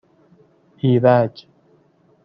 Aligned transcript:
ایرج 0.81 1.47